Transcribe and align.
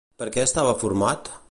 Per 0.21 0.27
què 0.37 0.45
estava 0.49 0.75
format? 0.85 1.35